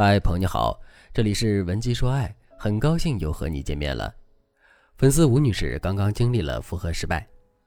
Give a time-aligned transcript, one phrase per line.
[0.00, 0.80] 嗨，朋友你好，
[1.12, 4.14] 这里是文姬说爱，很高兴又和你见面了。
[4.96, 7.26] 粉丝吴女士刚刚经历了复合失败，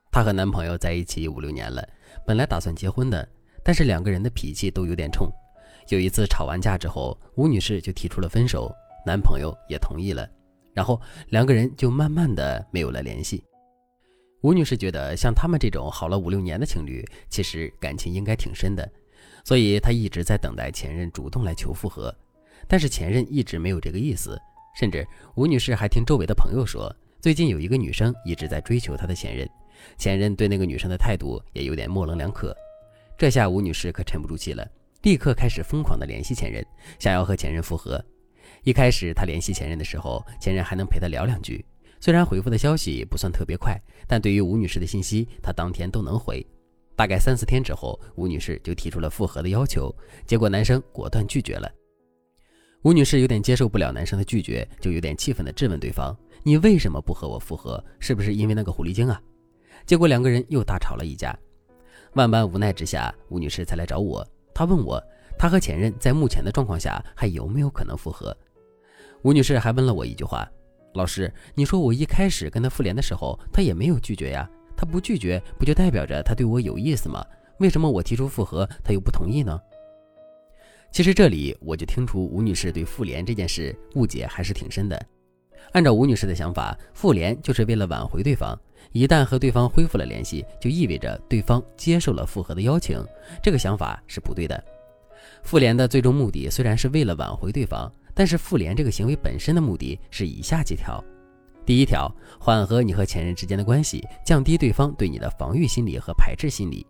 [0.10, 1.86] 她和男朋友在一起五六年了，
[2.26, 3.28] 本来打算结婚的，
[3.66, 5.30] 但是两个人的脾气都有点冲。
[5.90, 8.74] 有一次吵完架之后，吴女士就提出了分手，
[9.06, 10.26] 男朋友也同意了，
[10.74, 11.02] 然后
[11.32, 13.44] 两个人就慢慢的没有了联系。
[14.42, 18.90] 吴女士觉得，像他们这种好了五六年的情侣，其实感情应该挺深的。
[19.44, 22.16] 所以她一直在等待前任主动来求复合，
[22.72, 24.42] 但是前任一直没有这个意思，
[24.80, 26.90] 甚至吴女士还听周围的朋友说，
[27.20, 29.46] 最近有一个女生一直在追求她的前任，
[29.98, 32.56] 前任对那个女生的态度也有点模棱两可。
[33.18, 34.66] 这下吴女士可沉不住气了，
[35.02, 36.66] 立刻开始疯狂的联系前任，
[36.98, 38.02] 想要和前任复合。
[38.64, 41.66] 一开始她联系前任的时候，前任还能陪她聊两句，
[42.00, 46.42] 虽然回复的消息不算特别快，但对于吴女士的信息，她当天都能回。
[46.96, 49.94] 大概三四天之后，吴女士就提出了复合的要求，
[50.26, 51.70] 结果男生果断拒绝了。
[52.84, 57.84] 吴女士有点接受不了男生的拒绝，就有点气愤地质问对方：“你为什么不和我复合？
[58.00, 59.22] 是不是因为那个狐狸精啊？”
[59.86, 61.38] 结果两个人又大吵了一架。
[62.14, 64.28] 万般无奈之下，吴女士才来找我。
[64.52, 65.00] 她问我，
[65.38, 68.36] 她和前任在目前的状况下还有没有可能复合？
[69.22, 70.50] 吴女士还问了我一句话
[70.96, 77.24] ：“老师，你说我一开始跟他复联的时候，他也没有拒绝呀？”他不拒绝，不就代表着他对我有意思吗？
[77.60, 79.62] 为什么我提出复合，他又不同意呢？
[80.92, 85.06] 其实这里我就听出吴女士对复联这件事误解还是挺深的。
[85.72, 88.60] 按照吴女士的想法，复联就是为了挽回对方，
[88.92, 93.02] 一旦和对方恢复了联系，就意味着对方接受了复合的邀请。
[93.42, 94.62] 这个想法是不对的。
[95.44, 101.02] 复联的最终目的虽然是为了挽回对方，但是复联这个行为本身的目的是以下几条。
[101.66, 106.86] 第一条，缓和你和前任之间的关系，降低对方对你的防御心理和排斥心理。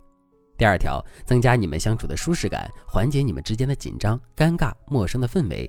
[0.61, 5.67] 第二条，增加你们相处的舒适感，缓解你们之间的紧张、尴尬、陌生的氛围。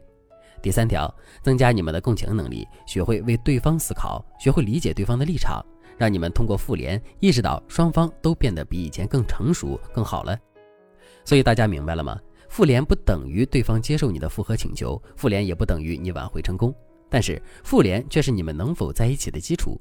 [0.61, 1.11] 第三条，
[1.43, 5.65] 增加你们的共情能力，学会为对方思考，学会理解对方的立场，
[5.97, 10.39] 让你们通过复联意识到双方都变得比以前更成熟、更好了。
[11.25, 12.21] 所以大家明白了吗？
[12.51, 16.71] 复联不等于对方接受你的复合请求，复联也不等于你挽回成功。
[17.09, 19.81] 但是复联却是你们能否在一起的基础。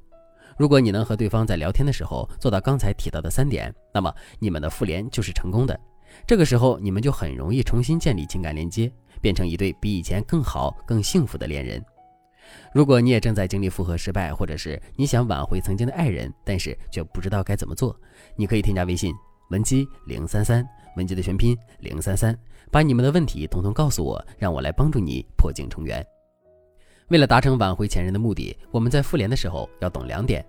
[0.58, 5.78] 如果你能和对方在聊天的时候做到刚才提到的三点，那么你们的复联就是成功的。
[6.26, 11.82] 这个时候你们就很容易重新建立情感连接，变成一对比以前更好、更幸福的恋人。
[12.74, 17.98] 如果你也正在经历复合失败，或者是你想挽回曾经的爱人，但是却不知道该怎么做，
[18.36, 19.14] 你可以添加微信
[19.50, 20.62] 文姬零三三，
[20.96, 22.38] 文姬的全拼零三三，
[22.70, 26.04] 把你们的问题统统告诉我，让我来帮助你破镜重圆。
[27.12, 30.42] 为了达成挽回前任的目的，我们在复联的时候要懂两点。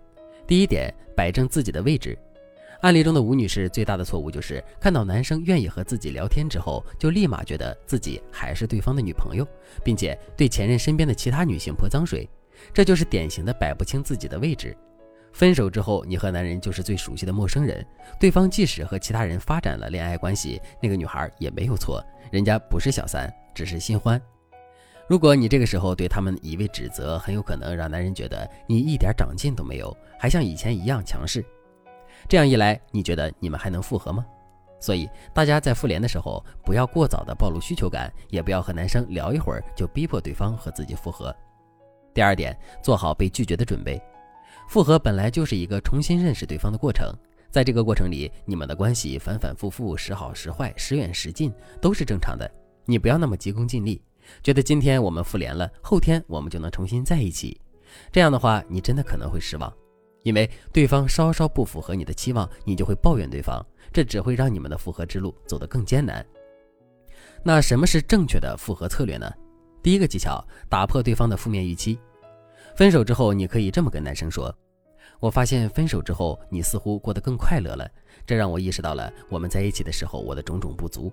[0.48, 2.18] 第一点，摆正自己的位置。
[2.80, 9.46] 案例中的吴女士最大的错误就是看到男生愿意和自己聊天之后，就立马觉得自己还是对方的女朋友，
[9.84, 12.30] 并且对前任身边的其他女性泼脏水，
[12.74, 14.74] 这就是典型的摆不清自己的位置。
[15.34, 17.86] 分手之后，你和男人就是最熟悉的陌生人，
[18.22, 22.02] 对方即使和其他人发展了恋爱关系，那个女孩也没有错，
[22.32, 24.22] 人家不是小三，只是新欢。
[25.10, 31.44] 如果你这个时候对他们一味指责，很有可能让男人觉得你一点长进都没有，还像以前一样强势。
[32.30, 34.26] 这样一来，你觉得你们还能复合吗？
[34.80, 41.36] 所以大家在复联的时候，不要过早的暴露需求感，也不要和男生聊一会儿就逼迫对方和自己复合。
[42.14, 44.02] 第二点，做好被拒绝的准备。
[44.70, 47.14] 复合本来就是一个重新认识对方的过程，
[47.52, 52.50] 在这个过程里，你们的关系反反复复，时好时坏，时远时近，都是正常的。
[52.86, 54.02] 你不要那么急功近利。
[54.42, 57.60] 觉得今天我们复联了，后天我们就能重新在一起，
[58.12, 59.72] 这样的话，你真的可能会失望，
[60.24, 66.26] 因为对方稍稍不符合你的期望，你就会抱怨对方，这只会让你们的复合之路走得更艰难。
[67.44, 69.32] 那什么是正确的复合策略呢？
[69.82, 72.00] 第一个技巧，打破对方的负面预期。
[72.76, 74.54] 分手之后，你可以这么跟男生说
[75.20, 77.88] ：“我发现分手之后，你似乎过得更快乐了，
[78.26, 81.12] 这让我意识到了我们在一起的时候我的种种不足。”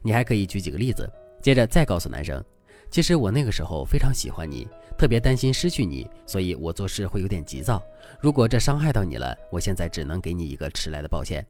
[0.00, 1.08] 你还可以举几个例子。
[1.40, 2.44] 接着再告诉男生，
[2.90, 7.82] 其实我那个时候非常喜欢你，特别担心失去你，所以我做事会有点急躁。
[8.20, 11.46] 如果这伤害到你了，我现在只能给你一个迟来的抱歉。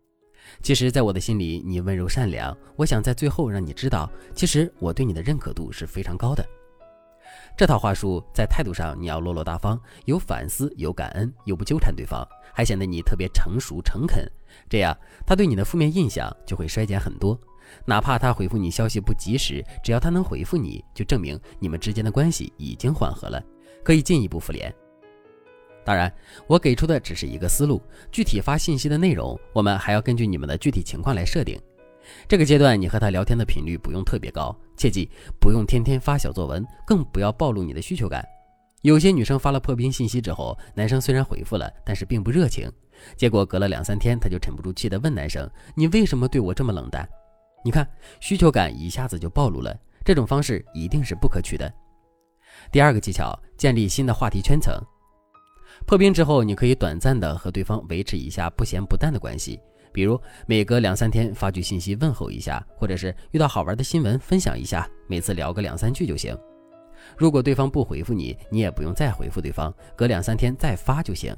[0.63, 2.57] 其实，在我的心里，你温柔善良。
[2.77, 6.45] 我想在最后让你知道，其实我对你的认可度是非常高的。
[7.57, 14.25] 这套话术在态度上你要落落大方，有反思，有感恩，又不纠缠对方，还显得你特别成熟诚恳。
[14.69, 14.97] 这样，
[15.27, 17.39] 他对你的负面印象就会衰减很多。
[17.85, 23.43] 哪怕他回复你消息不及时，只要他能回复你，就证明你们之间的关系已经缓和了，
[23.83, 24.75] 可以进一步复联。
[25.85, 26.13] 当然，
[26.47, 27.81] 我给出的只是一个思路，
[28.13, 31.59] 具体发信息的内容，我们还要根据你们的具体情况来设定。
[32.27, 35.11] 这个阶段，你和他聊天的频率不用特别高，切记
[35.41, 38.23] 不用天天发小作文，更不要暴露你的需求感。
[38.83, 42.71] 有些女生发了破冰信息之后，男生虽然回复了，但是并不热情。
[43.17, 47.09] 结果隔了两三天，他就沉不住气地问男生：“你为什么对我这么冷淡？”
[47.65, 47.89] 你看，
[48.21, 51.73] 需求感一下子就暴露了，这种方式一定是不可取的。
[52.73, 54.75] 第二个技巧，建立新的话题圈层。
[55.87, 59.61] 破冰之后，你可以短暂的和对方维持一下不咸不淡的关系，
[59.93, 66.37] 比如每隔两三天发句信息问候一下，或者是遇到好玩的新闻分享一下，每次聊个两三句就行。
[67.17, 71.35] 如果对方不回复你，你也不用再回复对方，隔两三天再发就行。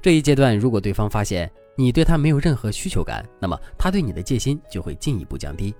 [0.00, 5.74] 这一阶段，如果对方发现你对他没有任何需求感，那么他对你的戒心就会进一步降低。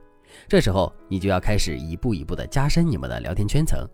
[0.46, 3.88] 这时候，你就要开始一步一步的加深你们的聊天圈层。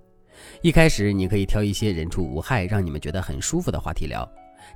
[0.62, 4.28] 一开始，你可以挑一些人畜无害、让你们觉得很舒服的话题聊。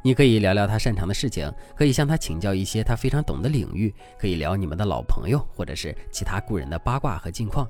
[0.02, 7.68] 你可以聊聊他擅长的事情，可以向他请教一些他非常懂的领域，可以聊你们的老朋友或者是其他故人的八卦和近况。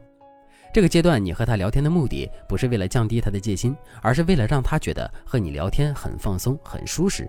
[0.75, 7.26] 这个阶段，你和他聊天的目的不是为了降低他的戒心，而是为了让他觉得和你聊天很放松、很舒适。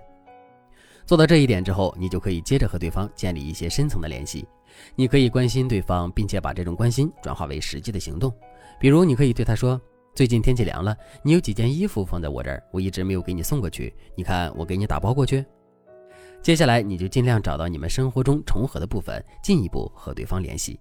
[1.08, 4.46] 做到这一点之后，你就可以接着和对方建立一些深层的联系。
[4.94, 8.30] 你可以关心对方，并且把这种关心转化为实际的行动。
[8.78, 9.80] 比如，你可以对他说
[10.14, 13.96] ：“最近天气凉了，你有几件衣服放在我这儿，我一直没有给你送过去。
[14.14, 15.42] 你看，我给你打包过去。”
[16.44, 20.78] 接下来，你就尽量找到你们生活中重合的部分，进一步和对方联系。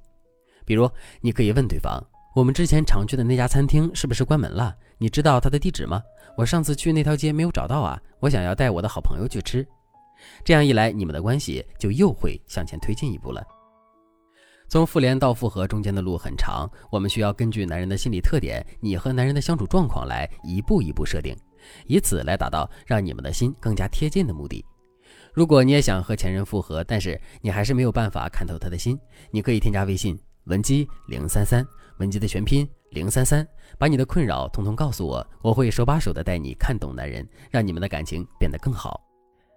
[0.66, 0.92] 比如，
[1.22, 4.76] 你可以问对方：“我们之前常去的那家餐厅是不是关门了？
[4.98, 6.04] 你知道它的地址吗？
[6.36, 9.66] 我上次去那条街没有找到啊，我想要带我的好朋友去吃。”
[10.44, 13.44] 这样一来，你们的关系就又会向前推进一步了。
[14.70, 21.34] 从复联到复合中间的路很长，我们需要根据男人的心理特点、你和男人的相处状况来一步一步设定，
[21.86, 24.66] 以此来达到让你们的心更加贴近的目的。
[25.34, 29.00] 如果你也想和前任复合，但是你还是没有办法看透他的心，
[29.32, 31.66] 你可以添加微信文姬零三三，
[32.00, 33.48] 文姬的全拼零三三，
[33.80, 39.07] 把你的困扰统统告诉我，我会手把手的带你看懂男人，让你们的感情变得更好。